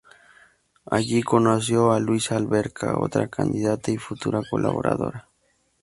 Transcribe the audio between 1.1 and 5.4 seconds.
conoció a Luisa Alberca, otra candidata y futura colaboradora.